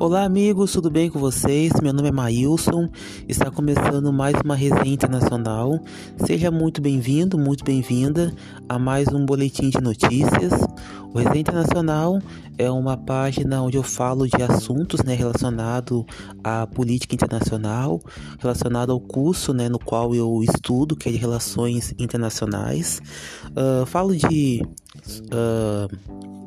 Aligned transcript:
Olá, 0.00 0.22
amigos, 0.22 0.70
tudo 0.70 0.88
bem 0.88 1.10
com 1.10 1.18
vocês? 1.18 1.72
Meu 1.82 1.92
nome 1.92 2.08
é 2.08 2.12
Maílson, 2.12 2.88
está 3.28 3.50
começando 3.50 4.12
mais 4.12 4.36
uma 4.44 4.54
resenha 4.54 4.94
internacional. 4.94 5.80
Seja 6.24 6.52
muito 6.52 6.80
bem-vindo, 6.80 7.36
muito 7.36 7.64
bem-vinda 7.64 8.32
a 8.68 8.78
mais 8.78 9.08
um 9.08 9.26
boletim 9.26 9.70
de 9.70 9.80
notícias. 9.80 10.52
O 11.12 11.18
Resenha 11.18 11.40
Internacional 11.40 12.20
é 12.56 12.70
uma 12.70 12.96
página 12.96 13.60
onde 13.60 13.76
eu 13.76 13.82
falo 13.82 14.28
de 14.28 14.40
assuntos 14.40 15.02
né, 15.02 15.14
relacionados 15.14 16.04
à 16.44 16.64
política 16.64 17.16
internacional, 17.16 18.00
relacionado 18.38 18.92
ao 18.92 19.00
curso 19.00 19.52
né, 19.52 19.68
no 19.68 19.80
qual 19.80 20.14
eu 20.14 20.44
estudo, 20.44 20.94
que 20.94 21.08
é 21.08 21.12
de 21.12 21.18
Relações 21.18 21.92
Internacionais. 21.98 23.02
Uh, 23.50 23.84
falo 23.84 24.14
de 24.14 24.62
uh, 25.32 25.96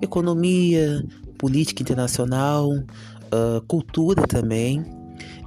economia, 0.01 1.03
política 1.37 1.81
internacional, 1.81 2.71
uh, 3.33 3.61
cultura 3.67 4.27
também. 4.27 4.85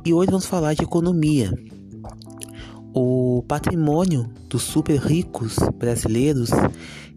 E 0.04 0.12
hoje 0.12 0.30
vamos 0.30 0.46
falar 0.46 0.74
de 0.74 0.82
economia. 0.82 1.52
O 2.94 3.42
patrimônio 3.48 4.30
dos 4.48 4.62
super 4.62 4.98
ricos 4.98 5.56
brasileiros 5.78 6.50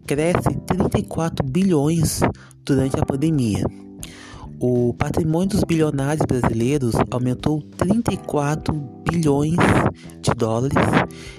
cresce 0.06 0.56
34 0.66 1.46
bilhões 1.46 2.20
durante 2.64 2.98
a 2.98 3.04
pandemia. 3.04 3.64
O 4.60 4.92
patrimônio 4.94 5.50
dos 5.50 5.62
bilionários 5.62 6.26
brasileiros 6.26 6.96
aumentou 7.12 7.62
34 7.76 8.74
bilhões 9.08 9.54
de 10.20 10.34
dólares, 10.34 10.76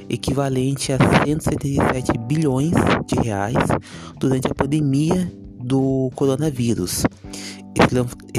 equivalente 0.08 0.94
a 0.94 0.98
177 1.26 2.18
bilhões 2.20 2.72
de 3.06 3.16
reais, 3.16 3.58
durante 4.18 4.48
a 4.48 4.56
pandemia 4.56 5.30
do 5.60 6.10
coronavírus. 6.16 7.04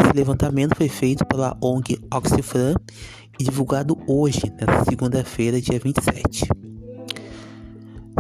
Esse 0.03 0.17
levantamento 0.17 0.75
foi 0.77 0.89
feito 0.89 1.25
pela 1.27 1.57
ONG 1.63 1.99
Oxfam 2.13 2.75
e 3.39 3.45
divulgado 3.45 3.97
hoje, 4.07 4.53
nesta 4.59 4.85
segunda-feira, 4.85 5.61
dia 5.61 5.79
27. 5.79 6.49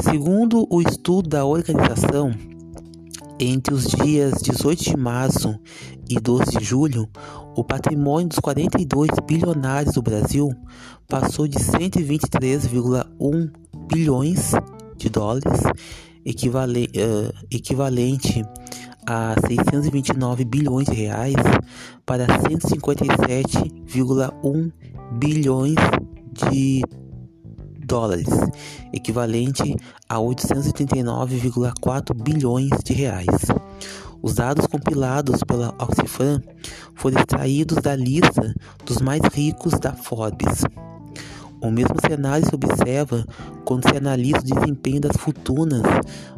Segundo 0.00 0.66
o 0.70 0.80
estudo 0.80 1.28
da 1.28 1.44
organização, 1.44 2.32
entre 3.38 3.74
os 3.74 3.84
dias 3.84 4.40
18 4.42 4.84
de 4.84 4.96
março 4.96 5.58
e 6.08 6.18
12 6.20 6.58
de 6.58 6.64
julho, 6.64 7.08
o 7.56 7.64
patrimônio 7.64 8.28
dos 8.28 8.38
42 8.38 9.10
bilionários 9.26 9.94
do 9.94 10.02
Brasil 10.02 10.48
passou 11.08 11.48
de 11.48 11.58
123,1 11.58 13.50
bilhões 13.90 14.52
de 14.96 15.08
dólares, 15.08 15.62
equivalente, 16.24 18.44
a 19.10 19.34
629 19.44 20.44
bilhões 20.44 20.86
de 20.86 20.94
reais 20.94 21.34
para 22.06 22.28
157,1 22.28 24.72
bilhões 25.18 25.74
de 26.32 26.84
dólares, 27.84 28.28
equivalente 28.92 29.74
a 30.08 30.18
839,4 30.18 32.14
bilhões 32.22 32.70
de 32.84 32.92
reais. 32.92 33.26
Os 34.22 34.34
dados 34.34 34.68
compilados 34.68 35.42
pela 35.42 35.70
Oxfam 35.70 36.40
foram 36.94 37.18
extraídos 37.18 37.78
da 37.78 37.96
lista 37.96 38.54
dos 38.86 39.00
mais 39.00 39.22
ricos 39.34 39.72
da 39.80 39.92
Forbes. 39.92 40.62
O 41.62 41.70
mesmo 41.70 41.94
cenário 42.06 42.46
se 42.46 42.54
observa 42.54 43.24
quando 43.64 43.88
se 43.88 43.96
analisa 43.96 44.38
o 44.38 44.42
desempenho 44.42 45.00
das 45.00 45.16
fortunas 45.16 45.82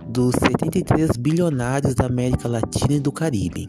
dos 0.06 0.34
73 0.34 1.10
bilionários 1.16 1.94
da 1.94 2.06
América 2.06 2.48
Latina 2.48 2.94
e 2.94 3.00
do 3.00 3.12
Caribe. 3.12 3.68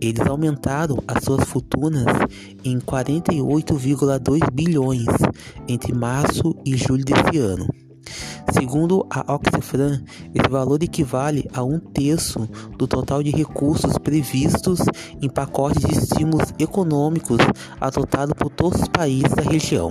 Eles 0.00 0.26
aumentaram 0.26 0.96
as 1.06 1.24
suas 1.24 1.44
fortunas 1.44 2.04
em 2.64 2.78
48,2 2.78 4.50
bilhões 4.52 5.06
entre 5.66 5.94
março 5.94 6.54
e 6.64 6.76
julho 6.76 7.04
desse 7.04 7.38
ano. 7.38 7.66
Segundo 8.52 9.06
a 9.10 9.32
Oxfam, 9.32 10.02
esse 10.34 10.48
valor 10.50 10.82
equivale 10.82 11.48
a 11.54 11.62
um 11.62 11.78
terço 11.78 12.48
do 12.76 12.86
total 12.86 13.22
de 13.22 13.30
recursos 13.30 13.96
previstos 13.98 14.80
em 15.22 15.28
pacotes 15.28 15.84
de 15.84 15.96
estímulos 15.96 16.52
econômicos 16.58 17.38
adotados 17.80 18.34
por 18.34 18.50
todos 18.50 18.82
os 18.82 18.88
países 18.88 19.32
da 19.34 19.42
região. 19.42 19.90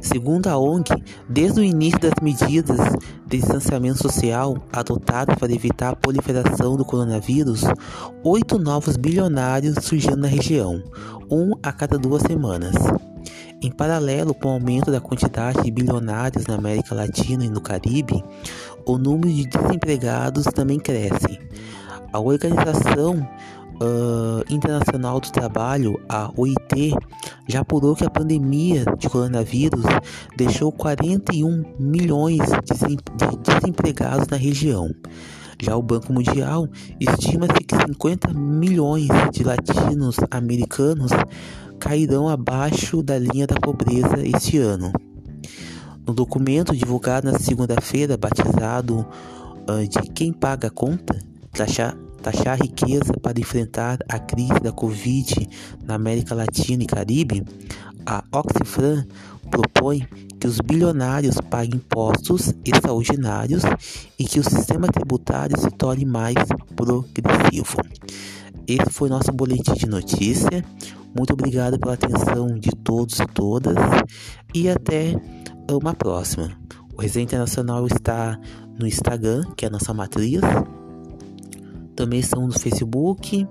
Segundo 0.00 0.46
a 0.46 0.56
ONG, 0.56 0.90
desde 1.28 1.60
o 1.60 1.64
início 1.64 1.98
das 1.98 2.14
medidas 2.22 2.78
de 3.26 3.38
distanciamento 3.38 3.98
social 3.98 4.56
adotadas 4.72 5.36
para 5.36 5.52
evitar 5.52 5.90
a 5.90 5.96
proliferação 5.96 6.76
do 6.76 6.84
coronavírus, 6.84 7.62
oito 8.24 8.58
novos 8.58 8.96
bilionários 8.96 9.84
surgiram 9.84 10.16
na 10.16 10.28
região, 10.28 10.82
um 11.30 11.52
a 11.62 11.72
cada 11.72 11.98
duas 11.98 12.22
semanas. 12.22 12.74
Em 13.60 13.72
paralelo 13.72 14.32
com 14.34 14.48
o 14.48 14.52
aumento 14.52 14.90
da 14.90 15.00
quantidade 15.00 15.62
de 15.62 15.70
bilionários 15.70 16.46
na 16.46 16.54
América 16.54 16.94
Latina 16.94 17.44
e 17.44 17.50
no 17.50 17.60
Caribe, 17.60 18.22
o 18.86 18.96
número 18.96 19.32
de 19.32 19.46
desempregados 19.46 20.44
também 20.44 20.78
cresce. 20.78 21.40
A 22.12 22.20
organização 22.20 23.28
uh, 23.80 24.44
Internacional 24.52 25.20
do 25.20 25.30
Trabalho, 25.30 26.00
a 26.08 26.30
OIT, 26.36 26.94
já 27.48 27.60
apurou 27.60 27.94
que 27.94 28.04
a 28.04 28.10
pandemia 28.10 28.84
de 28.98 29.08
coronavírus 29.08 29.84
deixou 30.36 30.72
41 30.72 31.74
milhões 31.78 32.38
de 32.38 32.96
desempregados 33.42 34.28
na 34.28 34.36
região. 34.36 34.88
Já 35.60 35.76
o 35.76 35.82
Banco 35.82 36.12
Mundial 36.12 36.68
estima-se 37.00 37.64
que 37.64 37.74
50 37.74 38.32
milhões 38.32 39.08
de 39.32 39.42
latinos 39.42 40.16
americanos 40.30 41.10
cairão 41.80 42.28
abaixo 42.28 43.02
da 43.02 43.18
linha 43.18 43.46
da 43.46 43.56
pobreza 43.56 44.18
este 44.18 44.58
ano. 44.58 44.92
No 46.06 46.14
documento 46.14 46.74
divulgado 46.74 47.30
na 47.30 47.38
segunda-feira, 47.38 48.16
batizado 48.16 49.06
uh, 49.68 49.88
de 49.88 50.10
Quem 50.12 50.32
Paga 50.32 50.68
a 50.68 50.70
Conta, 50.70 51.18
taxar 51.52 51.96
taxar 52.30 52.58
a 52.60 52.62
riqueza 52.62 53.12
para 53.22 53.40
enfrentar 53.40 53.98
a 54.06 54.18
crise 54.18 54.60
da 54.60 54.70
Covid 54.70 55.48
na 55.82 55.94
América 55.94 56.34
Latina 56.34 56.82
e 56.82 56.86
Caribe, 56.86 57.42
a 58.04 58.22
Oxfam 58.30 59.06
propõe 59.50 60.06
que 60.38 60.46
os 60.46 60.60
bilionários 60.60 61.36
paguem 61.48 61.76
impostos 61.76 62.52
extraordinários 62.64 63.62
e 64.18 64.24
que 64.24 64.38
o 64.38 64.44
sistema 64.44 64.88
tributário 64.88 65.58
se 65.58 65.70
torne 65.70 66.04
mais 66.04 66.34
progressivo. 66.76 67.78
Esse 68.66 68.90
foi 68.90 69.08
nosso 69.08 69.32
boletim 69.32 69.72
de 69.72 69.86
notícia. 69.86 70.62
Muito 71.16 71.32
obrigado 71.32 71.78
pela 71.78 71.94
atenção 71.94 72.58
de 72.58 72.70
todos 72.70 73.18
e 73.18 73.26
todas 73.26 73.74
e 74.54 74.68
até 74.68 75.18
uma 75.70 75.94
próxima. 75.94 76.50
O 76.94 77.00
Resenha 77.00 77.24
Internacional 77.24 77.86
está 77.86 78.38
no 78.78 78.86
Instagram, 78.86 79.44
que 79.56 79.64
é 79.64 79.68
a 79.68 79.70
nossa 79.70 79.94
matriz, 79.94 80.42
também 81.98 82.20
estamos 82.20 82.54
no 82.54 82.60
Facebook 82.60 83.44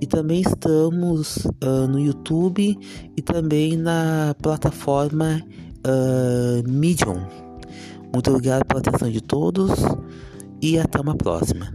e 0.00 0.06
também 0.06 0.40
estamos 0.40 1.44
uh, 1.62 1.86
no 1.86 2.00
YouTube 2.00 2.78
e 3.14 3.20
também 3.20 3.76
na 3.76 4.34
plataforma 4.40 5.42
uh, 5.86 6.66
Medium. 6.66 7.20
Muito 8.10 8.30
obrigado 8.30 8.64
pela 8.64 8.80
atenção 8.80 9.10
de 9.10 9.20
todos 9.20 9.72
e 10.62 10.78
até 10.78 10.98
uma 10.98 11.14
próxima. 11.14 11.70